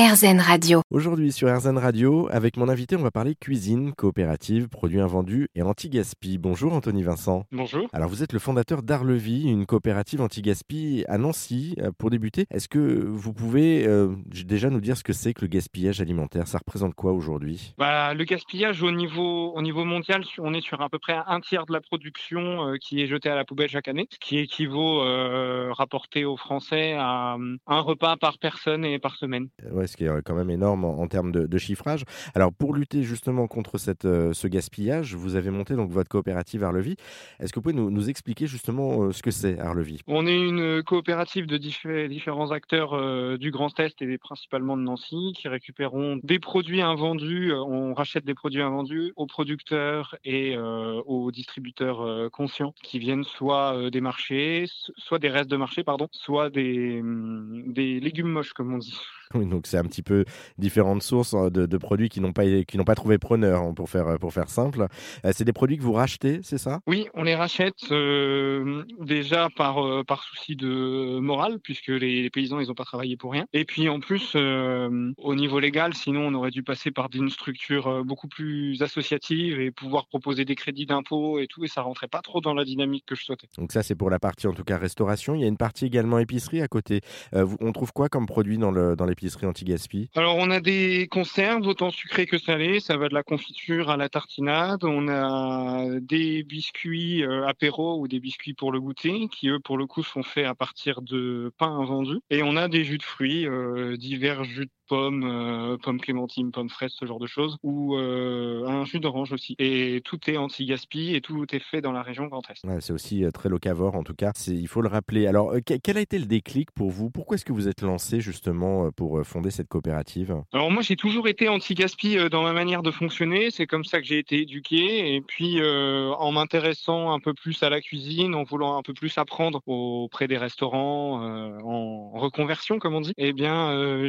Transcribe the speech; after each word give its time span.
RZN 0.00 0.40
Radio. 0.40 0.80
Aujourd'hui 0.90 1.30
sur 1.30 1.54
RZN 1.54 1.76
Radio, 1.76 2.26
avec 2.30 2.56
mon 2.56 2.70
invité, 2.70 2.96
on 2.96 3.02
va 3.02 3.10
parler 3.10 3.34
cuisine, 3.34 3.92
coopérative, 3.92 4.70
produits 4.70 4.98
invendus 4.98 5.48
et 5.54 5.60
anti-gaspi. 5.60 6.38
Bonjour 6.38 6.72
Anthony 6.72 7.02
Vincent. 7.02 7.44
Bonjour. 7.52 7.86
Alors 7.92 8.08
vous 8.08 8.22
êtes 8.22 8.32
le 8.32 8.38
fondateur 8.38 8.82
d'Arlevi, 8.82 9.42
une 9.42 9.66
coopérative 9.66 10.22
anti-gaspi 10.22 11.04
à 11.06 11.18
Nancy. 11.18 11.74
Euh, 11.82 11.90
Pour 11.98 12.08
débuter, 12.08 12.46
est-ce 12.50 12.66
que 12.66 12.78
vous 12.78 13.34
pouvez 13.34 13.86
euh, 13.86 14.14
déjà 14.24 14.70
nous 14.70 14.80
dire 14.80 14.96
ce 14.96 15.04
que 15.04 15.12
c'est 15.12 15.34
que 15.34 15.42
le 15.42 15.48
gaspillage 15.48 16.00
alimentaire? 16.00 16.48
Ça 16.48 16.56
représente 16.56 16.94
quoi 16.94 17.12
aujourd'hui? 17.12 17.74
Bah, 17.76 18.14
le 18.14 18.24
gaspillage 18.24 18.82
au 18.82 18.92
niveau, 18.92 19.52
au 19.52 19.60
niveau 19.60 19.84
mondial, 19.84 20.24
on 20.38 20.54
est 20.54 20.62
sur 20.62 20.80
à 20.80 20.88
peu 20.88 20.98
près 20.98 21.18
un 21.26 21.40
tiers 21.40 21.66
de 21.66 21.74
la 21.74 21.82
production 21.82 22.68
euh, 22.68 22.76
qui 22.80 23.02
est 23.02 23.06
jetée 23.06 23.28
à 23.28 23.34
la 23.34 23.44
poubelle 23.44 23.68
chaque 23.68 23.88
année, 23.88 24.08
ce 24.10 24.18
qui 24.18 24.38
équivaut 24.38 25.02
euh, 25.02 25.72
rapporté 25.72 26.24
aux 26.24 26.38
Français 26.38 26.94
à 26.98 27.34
euh, 27.34 27.56
un 27.66 27.80
repas 27.80 28.16
par 28.16 28.38
personne 28.38 28.86
et 28.86 28.98
par 28.98 29.16
semaine. 29.16 29.48
Ouais, 29.70 29.89
ce 29.90 29.96
qui 29.96 30.04
est 30.04 30.08
euh, 30.08 30.20
quand 30.24 30.34
même 30.34 30.50
énorme 30.50 30.84
en, 30.84 31.06
termes 31.08 31.32
de, 31.32 31.58
chiffrage. 31.58 32.04
Alors 32.34 32.52
pour 32.52 32.74
lutter 32.74 33.02
justement 33.02 33.46
contre 33.46 33.76
euh, 34.04 34.32
ce 34.32 34.46
gaspillage, 34.46 35.14
vous 35.14 35.36
avez 35.36 35.50
monté 35.50 35.74
donc 35.74 35.90
votre 35.90 36.08
coopérative 36.08 36.64
Arlevi. 36.64 36.96
Est-ce 37.38 37.52
que 37.52 37.58
vous 37.58 37.62
pouvez 37.62 37.74
nous, 37.74 38.08
expliquer 38.08 38.46
justement 38.46 39.02
euh, 39.02 39.12
ce 39.12 39.22
que 39.22 39.30
c'est 39.30 39.58
Arlevi 39.58 40.00
On 40.06 40.26
est 40.26 40.40
une 40.40 40.82
coopérative 40.82 41.46
de 41.46 41.58
diffé- 41.58 42.08
différents 42.08 42.50
acteurs 42.50 43.38
du 43.38 43.50
Grand 43.50 43.78
Est 43.78 44.00
et 44.00 44.18
principalement 44.18 44.76
de 44.76 44.82
Nancy 44.82 45.32
qui 45.36 45.48
récupérons 45.48 46.18
des 46.22 46.38
produits 46.38 46.80
invendus. 46.80 47.52
On 47.52 47.92
rachète 47.92 48.24
des 48.24 48.34
produits 48.34 48.62
invendus 48.62 49.12
aux 49.16 49.26
producteurs 49.26 50.16
et 50.24 50.56
aux 50.56 51.30
distributeurs 51.30 52.30
conscients 52.30 52.74
qui 52.82 52.98
viennent 52.98 53.24
soit 53.24 53.90
des 53.90 54.00
marchés, 54.00 54.66
soit 54.96 55.18
des 55.18 55.28
restes 55.28 55.50
de 55.50 55.56
marché, 55.56 55.84
pardon, 55.84 56.08
soit 56.12 56.46
hum, 56.56 57.64
des 57.66 58.00
légumes 58.00 58.30
moches 58.30 58.52
comme 58.52 58.72
on 58.74 58.78
dit. 58.78 58.94
Donc 59.34 59.66
c'est 59.66 59.78
un 59.78 59.84
petit 59.84 60.02
peu 60.02 60.24
différentes 60.58 61.02
sources 61.02 61.34
euh, 61.34 61.50
de, 61.50 61.66
de 61.66 61.78
produits 61.78 62.08
qui 62.08 62.20
n'ont 62.20 62.32
pas 62.32 62.44
qui 62.64 62.78
n'ont 62.78 62.84
pas 62.84 62.94
trouvé 62.94 63.18
preneur 63.18 63.62
hein, 63.62 63.74
pour 63.74 63.88
faire 63.88 64.18
pour 64.18 64.32
faire 64.32 64.48
simple. 64.48 64.86
Euh, 65.24 65.32
c'est 65.34 65.44
des 65.44 65.52
produits 65.52 65.78
que 65.78 65.82
vous 65.82 65.92
rachetez, 65.92 66.40
c'est 66.42 66.58
ça? 66.58 66.80
Oui, 66.86 67.06
on 67.14 67.22
les 67.22 67.34
rachète 67.34 67.90
euh, 67.90 68.82
déjà 69.00 69.48
par, 69.56 69.84
euh, 69.84 70.04
par 70.04 70.22
souci 70.22 70.56
de 70.56 71.18
morale, 71.20 71.58
puisque 71.62 71.88
les, 71.88 72.22
les 72.22 72.30
paysans, 72.30 72.60
ils 72.60 72.68
n'ont 72.68 72.74
pas 72.74 72.84
travaillé 72.84 73.16
pour 73.16 73.32
rien. 73.32 73.46
Et 73.52 73.64
puis 73.64 73.88
en 73.88 74.00
plus, 74.00 74.32
euh, 74.36 75.12
au 75.18 75.34
niveau 75.34 75.60
légal, 75.60 75.94
sinon 75.94 76.26
on 76.26 76.34
aurait 76.34 76.50
dû 76.50 76.62
passer 76.62 76.90
par 76.90 77.08
une 77.14 77.30
structure 77.30 77.86
euh, 77.88 78.02
beaucoup 78.02 78.28
plus 78.28 78.82
associative 78.82 79.60
et 79.60 79.70
pouvoir 79.70 80.06
proposer 80.06 80.44
des 80.44 80.54
crédits 80.54 80.86
d'impôt 80.86 81.38
et 81.38 81.46
tout, 81.46 81.64
et 81.64 81.68
ça 81.68 81.82
rentrait 81.82 82.08
pas 82.08 82.22
trop 82.22 82.40
dans 82.40 82.54
la 82.54 82.64
dynamique 82.64 83.04
que 83.06 83.14
je 83.14 83.24
souhaitais. 83.24 83.48
Donc 83.58 83.72
ça 83.72 83.82
c'est 83.82 83.94
pour 83.94 84.10
la 84.10 84.18
partie 84.18 84.46
en 84.46 84.52
tout 84.52 84.64
cas 84.64 84.78
restauration. 84.78 85.34
Il 85.34 85.40
y 85.40 85.44
a 85.44 85.48
une 85.48 85.56
partie 85.56 85.86
également 85.86 86.18
épicerie 86.18 86.60
à 86.62 86.68
côté. 86.68 87.00
Euh, 87.34 87.46
on 87.60 87.72
trouve 87.72 87.92
quoi 87.92 88.08
comme 88.08 88.26
produit 88.26 88.58
dans 88.58 88.70
le 88.70 88.96
dans 88.96 89.06
anti-gaspi 89.42 90.10
Alors 90.14 90.36
on 90.36 90.50
a 90.50 90.60
des 90.60 91.08
conserves, 91.10 91.66
autant 91.66 91.90
sucrées 91.90 92.26
que 92.26 92.38
salées, 92.38 92.80
ça 92.80 92.96
va 92.96 93.08
de 93.08 93.14
la 93.14 93.22
confiture 93.22 93.90
à 93.90 93.96
la 93.96 94.08
tartinade. 94.08 94.84
On 94.84 95.08
a 95.08 95.86
des 96.00 96.42
biscuits 96.42 97.22
euh, 97.22 97.46
apéro 97.46 97.98
ou 98.00 98.08
des 98.08 98.20
biscuits 98.20 98.54
pour 98.54 98.72
le 98.72 98.80
goûter, 98.80 99.28
qui 99.28 99.48
eux 99.48 99.60
pour 99.60 99.78
le 99.78 99.86
coup 99.86 100.02
sont 100.02 100.22
faits 100.22 100.46
à 100.46 100.54
partir 100.54 101.02
de 101.02 101.52
pain 101.58 101.70
invendu. 101.70 102.18
Et 102.30 102.42
on 102.42 102.56
a 102.56 102.68
des 102.68 102.84
jus 102.84 102.98
de 102.98 103.02
fruits, 103.02 103.46
euh, 103.46 103.96
divers 103.96 104.44
jus 104.44 104.66
de 104.66 104.70
pommes, 104.90 105.22
euh, 105.24 105.76
pommes 105.78 106.00
clémentines, 106.00 106.50
pommes 106.50 106.68
fraises, 106.68 106.92
ce 106.98 107.06
genre 107.06 107.20
de 107.20 107.28
choses, 107.28 107.56
ou 107.62 107.96
euh, 107.96 108.66
un 108.66 108.84
jus 108.84 108.98
d'orange 108.98 109.32
aussi. 109.32 109.54
Et 109.60 110.00
tout 110.04 110.18
est 110.28 110.36
anti-gaspi 110.36 111.14
et 111.14 111.20
tout 111.20 111.46
est 111.54 111.60
fait 111.60 111.80
dans 111.80 111.92
la 111.92 112.02
région 112.02 112.26
Grand 112.26 112.42
Est. 112.50 112.64
Ouais, 112.66 112.80
C'est 112.80 112.92
aussi 112.92 113.24
euh, 113.24 113.30
très 113.30 113.48
locavore 113.48 113.94
en 113.94 114.02
tout 114.02 114.14
cas. 114.14 114.32
Il 114.48 114.66
faut 114.66 114.82
le 114.82 114.88
rappeler. 114.88 115.28
Alors 115.28 115.52
euh, 115.52 115.60
que- 115.60 115.74
quel 115.82 115.96
a 115.96 116.00
été 116.00 116.18
le 116.18 116.26
déclic 116.26 116.72
pour 116.72 116.90
vous? 116.90 117.08
Pourquoi 117.08 117.36
est-ce 117.36 117.44
que 117.44 117.52
vous 117.52 117.68
êtes 117.68 117.82
lancé 117.82 118.20
justement 118.20 118.86
euh, 118.86 118.90
pour 118.90 119.24
fonder 119.24 119.50
cette 119.52 119.68
coopérative? 119.68 120.34
Alors 120.52 120.70
moi 120.72 120.82
j'ai 120.82 120.96
toujours 120.96 121.28
été 121.28 121.48
anti-gaspi 121.48 122.16
dans 122.28 122.42
ma 122.42 122.52
manière 122.52 122.82
de 122.82 122.90
fonctionner, 122.90 123.50
c'est 123.52 123.66
comme 123.68 123.84
ça 123.84 124.00
que 124.00 124.06
j'ai 124.06 124.18
été 124.18 124.40
éduqué 124.42 125.14
et 125.14 125.20
puis 125.20 125.60
euh, 125.60 126.10
en 126.18 126.32
m'intéressant 126.32 127.12
un 127.12 127.20
peu 127.20 127.32
plus 127.32 127.62
à 127.62 127.70
la 127.70 127.80
cuisine, 127.80 128.34
en 128.34 128.42
voulant 128.42 128.76
un 128.76 128.82
peu 128.82 128.92
plus 128.92 129.16
apprendre 129.18 129.62
auprès 129.66 130.26
des 130.26 130.36
restaurants 130.38 131.22
euh, 131.22 131.58
en 131.62 132.10
reconversion 132.18 132.78
comme 132.80 132.94
on 132.96 133.00
dit, 133.02 133.12
eh 133.18 133.32
bien 133.32 133.70
euh, 133.70 134.08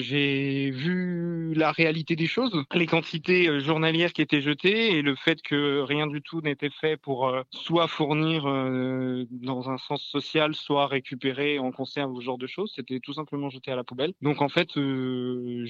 j'ai 0.72 0.78
vu 0.78 1.54
la 1.54 1.72
réalité 1.72 2.16
des 2.16 2.28
choses, 2.28 2.64
les 2.74 2.86
quantités 2.86 3.48
euh, 3.48 3.60
journalières 3.60 4.14
qui 4.14 4.22
étaient 4.22 4.42
jetées 4.42 4.98
et 4.98 5.02
le 5.02 5.16
fait 5.16 5.42
que 5.42 5.82
rien 5.82 6.08
du 6.08 6.22
tout 6.22 6.42
n'était 6.42 6.70
fait 6.70 6.98
pour 6.98 7.28
euh, 7.28 7.44
soit 7.52 7.88
fournir 7.88 8.48
euh, 8.48 9.26
dans 9.32 9.70
un 9.70 9.78
sens 9.78 10.02
social, 10.04 10.56
soit 10.56 10.88
récupérer 10.88 11.60
en 11.60 11.72
conserve 11.72 12.12
ou 12.12 12.22
ce 12.22 12.26
genre 12.26 12.38
de 12.38 12.48
choses, 12.48 12.72
c'était 12.76 13.00
tout 13.00 13.14
simplement 13.14 13.50
jeté 13.50 13.72
à 13.72 13.76
la 13.76 13.84
poubelle. 13.84 14.14
Donc 14.22 14.42
en 14.42 14.50
fait 14.50 14.78
euh, 14.78 15.66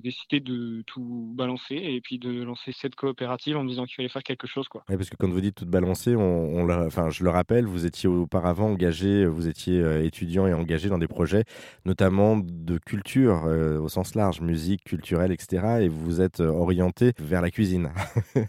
j'ai 0.00 0.10
décidé 0.10 0.40
de 0.40 0.82
tout 0.86 1.30
balancer 1.34 1.74
et 1.74 2.00
puis 2.00 2.18
de 2.18 2.42
lancer 2.42 2.72
cette 2.72 2.94
coopérative 2.94 3.56
en 3.56 3.64
me 3.64 3.68
disant 3.68 3.84
qu'il 3.84 3.96
fallait 3.96 4.08
faire 4.08 4.22
quelque 4.22 4.46
chose 4.46 4.68
quoi. 4.68 4.82
Ouais, 4.88 4.96
parce 4.96 5.10
que 5.10 5.16
quand 5.16 5.28
vous 5.28 5.40
dites 5.40 5.56
tout 5.56 5.66
balancer, 5.66 6.16
on, 6.16 6.68
enfin, 6.86 7.10
je 7.10 7.24
le 7.24 7.30
rappelle, 7.30 7.66
vous 7.66 7.86
étiez 7.86 8.08
auparavant 8.08 8.70
engagé, 8.70 9.26
vous 9.26 9.48
étiez 9.48 9.80
euh, 9.80 10.04
étudiant 10.04 10.46
et 10.46 10.54
engagé 10.54 10.88
dans 10.88 10.98
des 10.98 11.08
projets, 11.08 11.44
notamment 11.84 12.38
de 12.38 12.78
culture 12.78 13.44
euh, 13.46 13.78
au 13.78 13.88
sens 13.88 14.14
large, 14.14 14.40
musique, 14.40 14.84
culturelle, 14.84 15.32
etc. 15.32 15.82
Et 15.82 15.88
vous 15.88 16.00
vous 16.00 16.20
êtes 16.20 16.40
euh, 16.40 16.48
orienté 16.48 17.12
vers 17.18 17.42
la 17.42 17.50
cuisine. 17.50 17.90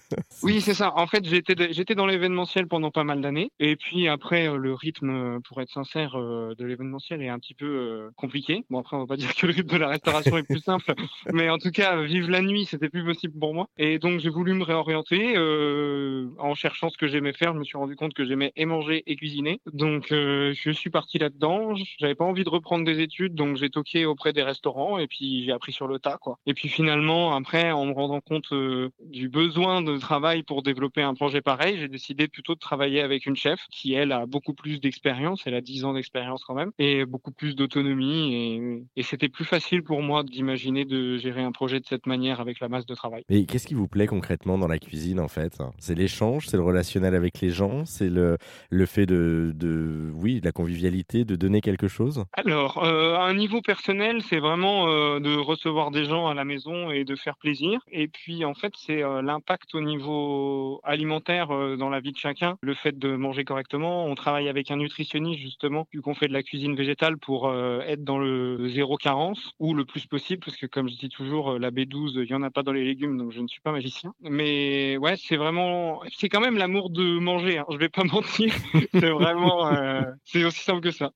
Oui, 0.44 0.60
c'est 0.62 0.74
ça. 0.74 0.94
En 0.96 1.08
fait, 1.08 1.24
j'étais 1.26 1.72
j'étais 1.72 1.94
dans 1.94 2.06
l'événementiel 2.06 2.68
pendant 2.68 2.90
pas 2.90 3.04
mal 3.04 3.22
d'années. 3.22 3.52
Et 3.60 3.76
puis 3.76 4.08
après, 4.08 4.48
le 4.58 4.74
rythme, 4.74 5.40
pour 5.42 5.62
être 5.62 5.70
sincère, 5.70 6.18
de 6.18 6.66
l'événementiel 6.66 7.22
est 7.22 7.30
un 7.30 7.38
petit 7.38 7.54
peu 7.54 8.10
compliqué. 8.16 8.66
Bon, 8.70 8.80
après, 8.80 8.98
on 8.98 9.02
va 9.02 9.08
pas 9.08 9.18
dire 9.18 9.36
que 9.36 9.46
le 9.46 9.54
rythme 9.54 9.70
de 9.70 9.78
la 9.78 9.90
restauration 9.90 10.38
est 10.38 10.44
plus 10.44 10.62
simple. 10.62 10.94
Mais 11.32 11.41
en 11.50 11.58
tout 11.58 11.72
cas, 11.72 12.02
vivre 12.02 12.30
la 12.30 12.42
nuit, 12.42 12.66
c'était 12.66 12.90
plus 12.90 13.04
possible 13.04 13.38
pour 13.40 13.54
moi. 13.54 13.68
Et 13.78 14.00
donc, 14.00 14.20
j'ai 14.20 14.30
voulu 14.30 14.54
me 14.54 14.64
réorienter. 14.64 15.34
euh, 15.36 16.28
en 16.40 16.56
cherchant 16.56 16.90
ce 16.90 16.98
que 16.98 17.08
j'aimais 17.08 17.34
faire, 17.34 17.54
je 17.54 17.60
me 17.60 17.64
suis 17.64 17.78
rendu 17.78 17.96
compte 17.96 18.14
que 18.14 18.26
j'aimais 18.26 18.52
et 18.56 18.66
manger 18.66 19.04
et 19.08 19.16
cuisiner. 19.16 19.60
Donc, 19.74 20.12
euh, 20.12 20.54
je 20.54 20.72
suis 20.72 20.90
parti 20.90 21.18
là-dedans. 21.18 21.74
J'avais 22.00 22.16
pas 22.16 22.26
envie 22.26 22.44
de 22.44 22.50
reprendre 22.50 22.86
des 22.86 23.00
études, 23.00 23.36
donc 23.36 23.58
j'ai 23.58 23.70
toqué 23.70 24.06
auprès 24.06 24.34
des 24.34 24.44
restaurants 24.44 24.98
et 24.98 25.08
puis 25.08 25.44
j'ai 25.46 25.52
appris 25.52 25.72
sur 25.72 25.88
le 25.88 26.00
tas, 26.00 26.18
quoi. 26.22 26.38
Et 26.46 26.54
puis 26.54 26.68
finalement, 26.68 27.36
après, 27.36 27.72
en 27.72 27.86
me 27.86 27.94
rendant 27.94 28.22
compte 28.22 28.52
euh, 28.52 28.90
du 29.06 29.30
besoin 29.30 29.82
de 29.82 29.98
travail 29.98 30.44
pour 30.44 30.64
développer 30.64 31.02
un 31.02 31.14
projet 31.14 31.42
pareil, 31.42 31.78
j'ai 31.80 31.88
décidé 31.88 32.28
plutôt 32.28 32.56
de 32.56 32.60
travailler 32.60 33.02
avec 33.02 33.26
une 33.26 33.36
chef 33.36 33.60
qui, 33.72 33.94
elle, 33.94 34.12
a 34.12 34.26
beaucoup 34.26 34.54
plus 34.54 34.80
d'expérience. 34.80 35.44
Elle 35.46 35.56
a 35.56 35.62
10 35.62 35.86
ans 35.86 35.94
d'expérience 35.94 36.44
quand 36.44 36.56
même 36.56 36.72
et 36.80 37.06
beaucoup 37.06 37.32
plus 37.32 37.56
d'autonomie. 37.56 38.36
Et, 38.36 38.84
et 38.98 39.04
c'était 39.04 39.30
plus 39.30 39.46
facile 39.46 39.84
pour 39.84 40.02
moi 40.02 40.24
d'imaginer 40.24 40.86
de 40.86 41.18
gérer 41.18 41.31
un 41.40 41.52
projet 41.52 41.80
de 41.80 41.86
cette 41.86 42.06
manière 42.06 42.40
avec 42.40 42.60
la 42.60 42.68
masse 42.68 42.86
de 42.86 42.96
travail. 42.96 43.24
Mais 43.30 43.46
qu'est-ce 43.46 43.68
qui 43.68 43.74
vous 43.74 43.88
plaît 43.88 44.08
concrètement 44.08 44.58
dans 44.58 44.68
la 44.68 44.80
cuisine 44.80 45.20
en 45.20 45.28
fait? 45.28 45.58
C'est 45.80 45.96
l'échange, 45.96 46.48
c'est 46.48 46.58
le 46.58 46.64
relationnel 46.64 47.16
avec 47.16 47.40
les 47.40 47.50
gens, 47.50 47.86
c'est 47.86 48.10
le, 48.10 48.38
le 48.70 48.86
fait 48.86 49.06
de, 49.06 49.54
de, 49.56 50.12
oui, 50.14 50.40
de 50.40 50.46
la 50.46 50.52
convivialité, 50.52 51.26
de 51.26 51.36
donner 51.36 51.62
quelque 51.62 51.88
chose? 51.88 52.24
Alors, 52.34 52.84
euh, 52.84 53.16
à 53.16 53.24
un 53.24 53.34
niveau 53.34 53.62
personnel, 53.62 54.22
c'est 54.22 54.40
vraiment 54.40 54.88
euh, 54.88 55.20
de 55.20 55.36
recevoir 55.36 55.92
des 55.92 56.06
gens 56.06 56.28
à 56.28 56.34
la 56.34 56.44
maison 56.44 56.92
et 56.92 57.04
de 57.04 57.16
faire 57.16 57.38
plaisir. 57.38 57.80
Et 57.92 58.08
puis, 58.08 58.46
en 58.46 58.54
fait, 58.54 58.74
c'est 58.76 59.04
euh, 59.04 59.22
l'impact 59.22 59.76
au 59.76 59.82
niveau 59.82 60.82
alimentaire 60.84 61.48
dans 61.78 61.90
la 61.90 62.00
vie 62.00 62.12
de 62.12 62.18
chacun, 62.18 62.58
le 62.62 62.74
fait 62.74 62.98
de 62.98 63.16
manger 63.16 63.44
correctement. 63.44 64.06
On 64.06 64.16
travaille 64.16 64.50
avec 64.50 64.72
un 64.72 64.78
nutritionniste, 64.78 65.40
justement, 65.40 65.88
vu 65.94 66.02
qu'on 66.02 66.14
fait 66.14 66.28
de 66.28 66.34
la 66.34 66.44
cuisine 66.44 66.76
végétale 66.76 67.18
pour 67.18 67.52
être 67.54 68.04
dans 68.04 68.20
le 68.20 68.70
zéro 68.70 68.98
carence, 68.98 69.54
ou 69.60 69.74
le 69.74 69.86
plus 69.86 70.06
possible, 70.06 70.42
parce 70.44 70.58
que 70.58 70.66
comme 70.66 70.90
je 70.90 70.98
dis 70.98 71.10
toujours, 71.10 71.21
euh, 71.22 71.60
la 71.60 71.72
B12, 71.72 72.24
il 72.24 72.30
y 72.30 72.34
en 72.34 72.44
a 72.44 72.50
pas 72.50 72.64
dans 72.64 72.72
les 72.72 72.84
légumes, 72.84 73.18
donc 73.18 73.32
je 73.32 73.40
ne 73.42 73.48
suis 73.48 73.62
pas 73.62 73.72
magicien. 73.72 74.14
Mais 74.22 74.98
ouais, 74.98 75.16
c'est 75.18 75.38
vraiment... 75.38 76.02
C'est 76.18 76.30
quand 76.30 76.42
même 76.42 76.58
l'amour 76.58 76.90
de 76.90 77.20
manger, 77.20 77.58
hein, 77.60 77.66
je 77.72 77.78
vais 77.78 77.90
pas 77.90 78.04
mentir. 78.12 78.54
c'est 78.94 79.10
vraiment... 79.10 79.74
euh, 79.74 80.02
c'est 80.24 80.44
aussi 80.44 80.62
simple 80.64 80.82
que 80.82 80.92
ça. 80.92 81.12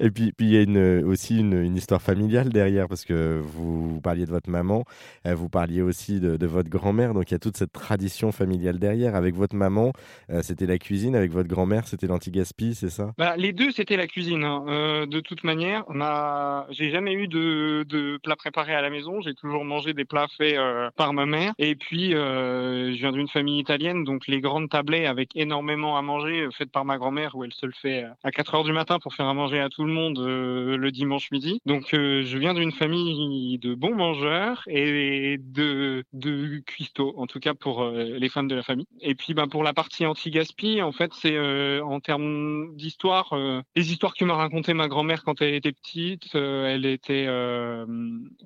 Et 0.00 0.10
puis, 0.10 0.32
puis 0.32 0.46
il 0.48 0.52
y 0.52 0.56
a 0.58 0.62
une, 0.62 1.04
aussi 1.04 1.38
une, 1.40 1.54
une 1.62 1.76
histoire 1.76 2.02
familiale 2.02 2.50
derrière, 2.50 2.88
parce 2.88 3.04
que 3.04 3.40
vous, 3.42 3.88
vous 3.94 4.00
parliez 4.00 4.26
de 4.26 4.30
votre 4.30 4.50
maman, 4.50 4.84
euh, 5.26 5.34
vous 5.34 5.48
parliez 5.48 5.82
aussi 5.82 6.20
de, 6.20 6.36
de 6.36 6.46
votre 6.46 6.68
grand-mère, 6.68 7.14
donc 7.14 7.30
il 7.30 7.34
y 7.34 7.36
a 7.36 7.38
toute 7.38 7.56
cette 7.56 7.72
tradition 7.72 8.32
familiale 8.32 8.78
derrière. 8.78 9.14
Avec 9.14 9.34
votre 9.34 9.54
maman, 9.56 9.92
euh, 10.30 10.42
c'était 10.42 10.66
la 10.66 10.78
cuisine, 10.78 11.14
avec 11.14 11.30
votre 11.30 11.48
grand-mère, 11.48 11.86
c'était 11.86 12.06
l'anti-gaspi, 12.06 12.74
c'est 12.74 12.90
ça? 12.90 13.12
Bah, 13.18 13.36
les 13.36 13.52
deux, 13.52 13.70
c'était 13.70 13.96
la 13.96 14.06
cuisine. 14.06 14.44
hein. 14.44 14.64
Euh, 14.68 15.06
de 15.06 15.20
toute 15.20 15.44
manière, 15.44 15.84
on 15.88 16.00
a... 16.00 16.66
j'ai 16.70 16.90
jamais 16.90 17.12
eu 17.14 17.28
de, 17.28 17.84
de 17.88 18.18
plats 18.22 18.36
préparés 18.36 18.74
à 18.74 18.82
la 18.82 18.90
maison. 18.90 19.20
J'ai 19.20 19.34
toujours 19.34 19.45
mangé 19.46 19.94
des 19.94 20.04
plats 20.04 20.28
faits 20.36 20.56
euh, 20.56 20.90
par 20.96 21.12
ma 21.12 21.26
mère. 21.26 21.52
Et 21.58 21.74
puis, 21.74 22.14
euh, 22.14 22.92
je 22.92 22.98
viens 22.98 23.12
d'une 23.12 23.28
famille 23.28 23.60
italienne, 23.60 24.04
donc 24.04 24.26
les 24.26 24.40
grandes 24.40 24.68
tablées 24.68 25.06
avec 25.06 25.30
énormément 25.34 25.96
à 25.96 26.02
manger, 26.02 26.42
euh, 26.42 26.50
faites 26.50 26.70
par 26.70 26.84
ma 26.84 26.98
grand-mère, 26.98 27.34
où 27.34 27.44
elle 27.44 27.52
se 27.52 27.66
le 27.66 27.72
fait 27.72 28.06
à 28.22 28.30
4 28.30 28.54
heures 28.54 28.64
du 28.64 28.72
matin 28.72 28.98
pour 28.98 29.14
faire 29.14 29.26
à 29.26 29.34
manger 29.34 29.60
à 29.60 29.68
tout 29.68 29.84
le 29.84 29.92
monde 29.92 30.18
le 30.18 30.90
dimanche 30.90 31.30
midi. 31.30 31.60
Donc, 31.66 31.88
je 31.92 32.38
viens 32.38 32.54
d'une 32.54 32.72
famille 32.72 33.58
de 33.58 33.74
bons 33.74 33.94
mangeurs 33.94 34.62
et 34.66 35.38
de, 35.38 36.04
de 36.12 36.58
cuistots, 36.66 37.14
en 37.16 37.26
tout 37.26 37.40
cas 37.40 37.54
pour 37.54 37.84
les 37.86 38.28
femmes 38.28 38.48
de 38.48 38.54
la 38.54 38.62
famille. 38.62 38.86
Et 39.00 39.14
puis, 39.14 39.34
ben, 39.34 39.48
pour 39.48 39.62
la 39.62 39.72
partie 39.72 40.06
anti-gaspi, 40.06 40.82
en 40.82 40.92
fait, 40.92 41.12
c'est 41.14 41.38
en 41.80 42.00
termes 42.00 42.74
d'histoire, 42.76 43.34
les 43.74 43.92
histoires 43.92 44.14
que 44.14 44.24
m'a 44.24 44.34
racontées 44.34 44.74
ma 44.74 44.88
grand-mère 44.88 45.22
quand 45.24 45.40
elle 45.42 45.54
était 45.54 45.72
petite, 45.72 46.34
elle 46.34 46.86
était, 46.86 47.26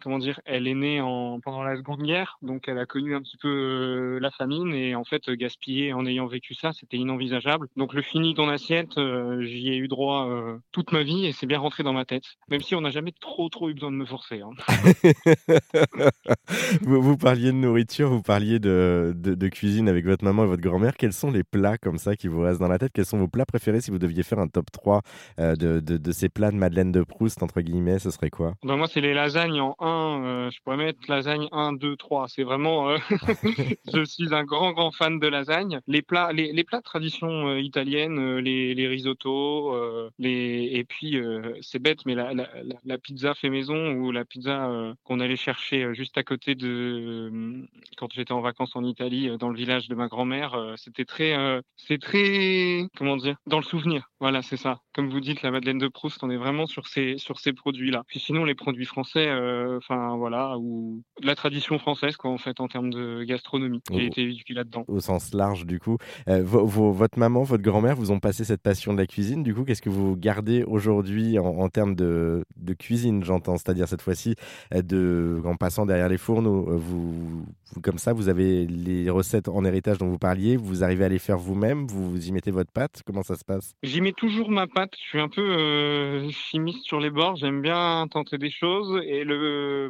comment 0.00 0.18
dire, 0.18 0.40
elle 0.44 0.66
est 0.66 0.74
née 0.74 0.89
en, 0.98 1.38
pendant 1.40 1.62
la 1.62 1.76
Seconde 1.76 2.02
Guerre, 2.02 2.38
donc 2.42 2.66
elle 2.66 2.78
a 2.78 2.86
connu 2.86 3.14
un 3.14 3.20
petit 3.20 3.36
peu 3.36 4.18
la 4.20 4.30
famine 4.30 4.74
et 4.74 4.94
en 4.94 5.04
fait 5.04 5.30
gaspiller 5.30 5.92
en 5.92 6.06
ayant 6.06 6.26
vécu 6.26 6.54
ça, 6.54 6.72
c'était 6.72 6.96
inenvisageable. 6.96 7.68
Donc 7.76 7.92
le 7.92 8.02
fini 8.02 8.34
ton 8.34 8.48
assiette, 8.48 8.98
j'y 9.40 9.68
ai 9.68 9.76
eu 9.76 9.86
droit 9.86 10.28
toute 10.72 10.92
ma 10.92 11.02
vie 11.02 11.26
et 11.26 11.32
c'est 11.32 11.46
bien 11.46 11.58
rentré 11.58 11.82
dans 11.82 11.92
ma 11.92 12.04
tête, 12.04 12.24
même 12.48 12.62
si 12.62 12.74
on 12.74 12.80
n'a 12.80 12.90
jamais 12.90 13.12
trop 13.20 13.48
trop 13.48 13.68
eu 13.68 13.74
besoin 13.74 13.90
de 13.90 13.96
me 13.96 14.06
forcer. 14.06 14.40
Hein. 14.40 14.50
vous, 16.82 17.02
vous, 17.02 17.16
parliez 17.16 17.52
de 17.52 17.56
nourriture, 17.56 18.08
vous 18.08 18.22
parliez 18.22 18.58
de, 18.58 19.12
de, 19.14 19.48
cuisine 19.48 19.88
avec 19.88 20.04
votre 20.04 20.24
maman 20.24 20.44
et 20.44 20.46
votre 20.46 20.62
grand-mère. 20.62 20.96
Quels 20.96 21.12
sont 21.12 21.30
les 21.30 21.44
plats 21.44 21.78
comme 21.78 21.98
ça 21.98 22.16
qui 22.16 22.28
vous 22.28 22.40
restent 22.40 22.60
dans 22.60 22.68
la 22.68 22.78
tête? 22.78 22.92
Quels 22.94 23.06
sont 23.06 23.18
vos 23.18 23.28
plats 23.28 23.46
préférés? 23.46 23.80
Si 23.80 23.90
vous 23.90 23.98
deviez 23.98 24.22
faire 24.22 24.38
un 24.38 24.48
top 24.48 24.66
3 24.72 25.02
de, 25.38 25.54
de, 25.54 25.80
de, 25.80 26.12
ces 26.12 26.28
plats 26.28 26.50
de 26.50 26.56
Madeleine 26.56 26.92
de 26.92 27.02
Proust, 27.02 27.42
entre 27.42 27.60
guillemets, 27.60 27.98
ce 27.98 28.10
serait 28.10 28.30
quoi? 28.30 28.54
Ben 28.64 28.76
Moi, 28.76 28.86
c'est 28.88 29.00
les 29.00 29.14
lasagnes 29.14 29.60
en 29.60 29.76
1. 29.80 30.50
je 30.50 30.58
pourrais 30.64 30.76
mettre 30.80 31.00
lasagne 31.08 31.48
1, 31.52 31.74
2, 31.74 31.96
3. 31.96 32.28
C'est 32.28 32.42
vraiment. 32.42 32.96
je 33.94 34.04
suis 34.04 34.34
un 34.34 34.44
grand, 34.44 34.72
grand 34.72 34.90
fan 34.90 35.18
de 35.18 35.26
lasagne. 35.26 35.80
Les 35.86 36.02
plats, 36.02 36.32
les, 36.32 36.52
les 36.52 36.64
plats 36.64 36.78
de 36.78 36.84
tradition 36.84 37.56
italienne, 37.56 38.38
les, 38.38 38.74
les 38.74 38.88
risottos, 38.88 39.74
les... 40.18 40.70
et 40.72 40.84
puis, 40.84 41.18
c'est 41.60 41.78
bête, 41.78 42.04
mais 42.06 42.14
la, 42.14 42.98
pizza 42.98 43.34
fait 43.34 43.50
maison 43.50 43.92
ou 43.92 44.12
la 44.12 44.24
pizza 44.24 44.94
qu'on 45.04 45.20
allait 45.20 45.36
chercher 45.36 45.94
juste 45.94 46.18
à 46.18 46.22
côté 46.22 46.54
de. 46.54 47.66
Quand 47.96 48.12
j'étais 48.12 48.32
en 48.32 48.40
vacances 48.40 48.76
en 48.76 48.84
Italie, 48.84 49.30
dans 49.38 49.48
le 49.48 49.56
village 49.56 49.88
de 49.88 49.94
ma 49.94 50.08
grand-mère, 50.08 50.74
c'était 50.76 51.04
très. 51.04 51.34
c'est 51.76 52.00
très. 52.00 52.86
Comment 52.96 53.16
dire 53.16 53.36
Dans 53.46 53.58
le 53.58 53.64
souvenir. 53.64 54.10
Voilà, 54.20 54.42
c'est 54.42 54.56
ça. 54.56 54.80
Comme 54.94 55.08
vous 55.08 55.20
dites, 55.20 55.42
la 55.42 55.50
Madeleine 55.50 55.78
de 55.78 55.88
Proust, 55.88 56.22
on 56.22 56.30
est 56.30 56.36
vraiment 56.36 56.66
sur 56.66 56.86
ces, 56.86 57.16
sur 57.18 57.38
ces 57.38 57.52
produits-là. 57.52 58.04
Puis 58.06 58.20
sinon, 58.20 58.44
les 58.44 58.54
produits 58.54 58.84
français, 58.84 59.30
enfin, 59.76 60.16
voilà, 60.16 60.56
ou 60.70 61.02
la 61.22 61.34
tradition 61.34 61.78
française, 61.78 62.16
quoi, 62.16 62.30
en 62.30 62.38
fait, 62.38 62.60
en 62.60 62.68
termes 62.68 62.90
de 62.90 63.24
gastronomie. 63.24 63.82
J'ai 63.92 64.06
été 64.06 64.22
éduqué 64.22 64.54
là-dedans. 64.54 64.84
Au 64.88 65.00
sens 65.00 65.34
large, 65.34 65.66
du 65.66 65.78
coup. 65.78 65.96
votre 66.26 67.18
maman, 67.18 67.42
votre 67.42 67.62
grand-mère 67.62 67.96
vous 67.96 68.10
ont 68.10 68.20
passé 68.20 68.44
cette 68.44 68.62
passion 68.62 68.92
de 68.92 68.98
la 68.98 69.06
cuisine. 69.06 69.42
Du 69.42 69.54
coup, 69.54 69.64
qu'est-ce 69.64 69.82
que 69.82 69.90
vous 69.90 70.16
gardez 70.16 70.62
aujourd'hui 70.64 71.38
en, 71.38 71.68
termes 71.68 71.94
de, 71.94 72.44
de 72.56 72.74
cuisine, 72.74 73.24
j'entends? 73.24 73.56
C'est-à-dire 73.56 73.88
cette 73.88 74.02
fois-ci, 74.02 74.34
de, 74.72 75.40
en 75.44 75.56
passant 75.56 75.86
derrière 75.86 76.08
les 76.08 76.18
fourneaux, 76.18 76.66
vous, 76.76 77.44
comme 77.82 77.98
ça, 77.98 78.12
vous 78.12 78.28
avez 78.28 78.66
les 78.66 79.10
recettes 79.10 79.48
en 79.48 79.64
héritage 79.64 79.98
dont 79.98 80.08
vous 80.08 80.18
parliez, 80.18 80.56
vous 80.56 80.84
arrivez 80.84 81.04
à 81.04 81.08
les 81.08 81.18
faire 81.18 81.38
vous-même, 81.38 81.86
vous 81.86 82.28
y 82.28 82.32
mettez 82.32 82.50
votre 82.50 82.72
pâte, 82.72 83.02
comment 83.04 83.22
ça 83.22 83.36
se 83.36 83.44
passe? 83.44 83.74
J'y 83.82 84.00
mets 84.00 84.12
toujours 84.12 84.50
ma 84.50 84.66
pâte, 84.66 84.94
je 84.96 85.08
suis 85.08 85.20
un 85.20 85.28
peu 85.28 85.40
euh, 85.42 86.28
chimiste 86.30 86.84
sur 86.84 87.00
les 87.00 87.10
bords, 87.10 87.36
j'aime 87.36 87.62
bien 87.62 88.06
tenter 88.10 88.38
des 88.38 88.50
choses 88.50 89.00
et 89.04 89.24
le 89.24 89.40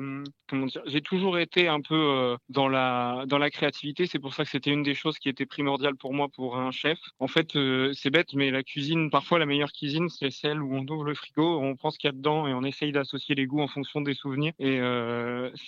euh, 0.00 0.24
comment 0.48 0.68
dire, 0.70 0.82
j'ai 0.86 1.00
toujours 1.00 1.38
été 1.38 1.68
un 1.68 1.80
peu 1.80 1.94
euh, 1.94 2.36
dans 2.48 2.68
la 2.68 3.24
dans 3.26 3.38
la 3.38 3.50
créativité, 3.50 4.06
c'est 4.06 4.18
pour 4.18 4.34
ça 4.34 4.44
que 4.44 4.50
c'était 4.50 4.70
une 4.70 4.82
des 4.82 4.94
choses 4.94 5.18
qui 5.18 5.28
était 5.28 5.46
primordiale 5.46 5.96
pour 5.96 6.14
moi 6.14 6.28
pour 6.28 6.56
un 6.56 6.70
chef. 6.70 6.98
En 7.18 7.28
fait, 7.28 7.56
c'est 7.94 8.10
bête 8.10 8.34
mais 8.34 8.50
la 8.50 8.62
cuisine, 8.62 9.10
parfois 9.10 9.38
la 9.38 9.46
meilleure 9.46 9.72
cuisine, 9.72 10.08
c'est 10.08 10.30
celle 10.30 10.62
où 10.62 10.74
on 10.74 10.86
ouvre 10.86 11.04
le 11.04 11.14
frigo, 11.14 11.60
on 11.60 11.76
prend 11.76 11.90
ce 11.90 11.98
qu'il 11.98 12.08
y 12.08 12.12
a 12.12 12.16
dedans 12.16 12.46
et 12.46 12.54
on 12.54 12.62
essaye 12.64 12.92
d'associer 12.92 13.34
les 13.34 13.46
goûts 13.46 13.60
en 13.60 13.68
fonction 13.68 14.00
des 14.00 14.14
souvenirs 14.14 14.52
et 14.58 14.80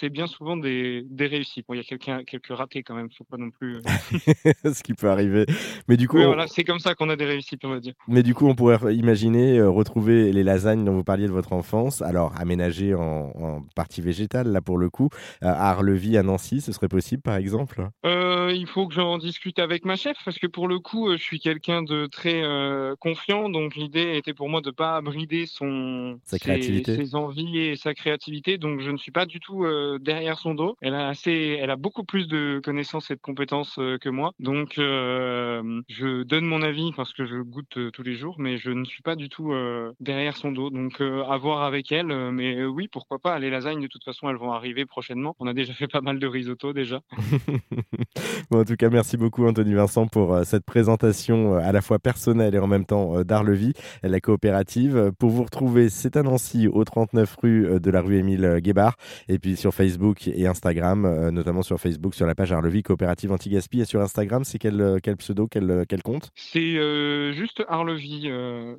c'est 0.00 0.10
bien 0.10 0.26
souvent 0.26 0.56
des 0.56 1.04
des 1.08 1.26
réussites. 1.26 1.66
Bon, 1.68 1.74
il 1.74 1.78
y 1.78 1.80
a 1.80 1.84
quelqu'un 1.84 2.24
quelques 2.24 2.56
ratés 2.56 2.82
quand 2.82 2.94
même, 2.94 3.08
faut 3.10 3.24
pas 3.24 3.36
non 3.36 3.50
plus 3.50 3.82
ce 4.64 4.82
qui 4.82 4.94
peut 4.94 5.10
arriver. 5.10 5.46
Mais 5.88 5.96
du 5.96 6.08
coup, 6.08 6.18
voilà, 6.18 6.46
c'est 6.46 6.64
comme 6.64 6.78
ça 6.78 6.94
qu'on 6.94 7.10
a 7.10 7.16
des 7.16 7.26
réussites, 7.26 7.64
on 7.64 7.70
va 7.70 7.80
dire. 7.80 7.94
Mais 8.08 8.22
du 8.22 8.34
coup, 8.34 8.46
on 8.46 8.54
pourrait 8.54 8.94
imaginer 8.94 9.60
retrouver 9.62 10.32
les 10.32 10.42
lasagnes 10.42 10.84
dont 10.84 10.92
vous 10.92 11.04
parliez 11.04 11.26
de 11.26 11.32
votre 11.32 11.52
enfance, 11.52 12.02
alors 12.02 12.32
aménagées 12.38 12.94
en, 12.94 13.32
en 13.34 13.62
partie 13.74 14.00
végétale 14.00 14.48
là 14.48 14.60
pour 14.60 14.78
le 14.78 14.81
coup, 14.90 15.08
à 15.40 15.70
Arlevie, 15.70 16.16
à 16.16 16.22
Nancy, 16.22 16.60
ce 16.60 16.72
serait 16.72 16.88
possible 16.88 17.22
par 17.22 17.36
exemple? 17.36 17.88
Euh, 18.04 18.52
Il 18.54 18.66
faut 18.66 18.86
que 18.86 18.94
j'en 18.94 19.18
discute 19.18 19.58
avec 19.58 19.84
ma 19.84 19.96
chef 19.96 20.16
parce 20.24 20.38
que 20.38 20.46
pour 20.46 20.68
le 20.68 20.78
coup, 20.78 21.08
euh, 21.08 21.16
je 21.16 21.22
suis 21.22 21.40
quelqu'un 21.40 21.82
de 21.82 22.06
très 22.06 22.42
euh, 22.42 22.94
confiant, 22.96 23.48
donc 23.48 23.76
l'idée 23.76 24.16
était 24.16 24.34
pour 24.34 24.48
moi 24.48 24.60
de 24.60 24.70
pas 24.70 25.00
brider 25.00 25.46
son 25.46 26.18
sa 26.24 26.38
créativité, 26.38 26.96
ses, 26.96 27.14
envies 27.14 27.58
et 27.58 27.76
sa 27.76 27.94
créativité. 27.94 28.58
Donc 28.58 28.80
je 28.80 28.90
ne 28.90 28.96
suis 28.96 29.12
pas 29.12 29.26
du 29.26 29.40
tout 29.40 29.66
derrière 30.00 30.38
son 30.38 30.54
dos. 30.54 30.76
Elle 30.80 30.94
a 30.94 31.08
assez, 31.08 31.58
elle 31.60 31.70
a 31.70 31.76
beaucoup 31.76 32.04
plus 32.04 32.26
de 32.28 32.60
connaissances 32.62 33.10
et 33.10 33.14
de 33.14 33.20
compétences 33.20 33.76
que 33.76 34.08
moi. 34.08 34.32
Donc 34.40 34.74
je 34.76 36.22
donne 36.22 36.44
mon 36.44 36.62
avis 36.62 36.92
parce 36.92 37.12
que 37.12 37.26
je 37.26 37.36
goûte 37.36 37.78
tous 37.92 38.02
les 38.02 38.14
jours, 38.14 38.36
mais 38.38 38.58
je 38.58 38.70
ne 38.70 38.84
suis 38.84 39.02
pas 39.02 39.16
du 39.16 39.28
tout 39.28 39.54
derrière 40.00 40.36
son 40.36 40.52
dos. 40.52 40.70
Donc 40.70 41.00
à 41.00 41.36
voir 41.36 41.62
avec 41.62 41.92
elle. 41.92 42.30
mais 42.32 42.64
oui, 42.64 42.88
pourquoi 42.88 43.18
pas. 43.18 43.38
Les 43.38 43.50
lasagnes 43.50 43.82
de 43.82 43.86
toute 43.86 44.04
façon, 44.04 44.28
elles 44.28 44.36
vont 44.36 44.52
arriver 44.52 44.71
prochainement. 44.86 45.36
On 45.38 45.46
a 45.46 45.54
déjà 45.54 45.72
fait 45.72 45.88
pas 45.88 46.00
mal 46.00 46.18
de 46.18 46.26
risotto 46.26 46.72
déjà. 46.72 47.00
bon, 48.50 48.60
en 48.60 48.64
tout 48.64 48.76
cas, 48.76 48.90
merci 48.90 49.16
beaucoup 49.16 49.46
Anthony 49.46 49.74
Vincent 49.74 50.06
pour 50.06 50.34
euh, 50.34 50.44
cette 50.44 50.64
présentation 50.64 51.54
euh, 51.54 51.58
à 51.58 51.72
la 51.72 51.80
fois 51.80 51.98
personnelle 51.98 52.54
et 52.54 52.58
en 52.58 52.66
même 52.66 52.84
temps 52.84 53.16
euh, 53.16 53.24
d'Arlevie, 53.24 53.72
la 54.02 54.20
coopérative. 54.20 55.12
Pour 55.18 55.30
vous 55.30 55.44
retrouver, 55.44 55.88
c'est 55.88 56.16
à 56.16 56.22
Nancy, 56.22 56.68
au 56.68 56.84
39 56.84 57.36
rue 57.42 57.80
de 57.80 57.90
la 57.90 58.00
rue 58.00 58.16
Émile 58.16 58.58
Guébard, 58.60 58.96
et 59.28 59.38
puis 59.38 59.56
sur 59.56 59.74
Facebook 59.74 60.28
et 60.28 60.46
Instagram, 60.46 61.30
notamment 61.30 61.62
sur 61.62 61.78
Facebook, 61.78 62.14
sur 62.14 62.26
la 62.26 62.34
page 62.34 62.52
Arlevie 62.52 62.82
Coopérative 62.82 63.32
Anti-Gaspi, 63.32 63.80
et 63.80 63.84
sur 63.84 64.00
Instagram, 64.00 64.44
c'est 64.44 64.58
quel, 64.58 64.98
quel 65.02 65.16
pseudo, 65.16 65.46
quel, 65.46 65.84
quel 65.88 66.02
compte? 66.02 66.30
C'est 66.34 67.32
juste 67.32 67.62
Arlevie 67.68 68.30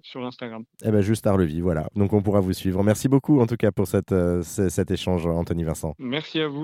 sur 0.01 0.25
Instagram. 0.25 0.63
Eh 0.83 0.91
ben 0.91 1.01
juste 1.01 1.27
Arlevie, 1.27 1.61
voilà. 1.61 1.87
Donc 1.95 2.13
on 2.13 2.21
pourra 2.21 2.39
vous 2.39 2.53
suivre. 2.53 2.83
Merci 2.83 3.07
beaucoup 3.07 3.39
en 3.39 3.47
tout 3.47 3.57
cas 3.57 3.71
pour 3.71 3.87
cette, 3.87 4.13
cet 4.43 4.91
échange, 4.91 5.25
Anthony 5.25 5.63
Merci 5.99 6.39
à 6.39 6.47
vous. 6.47 6.61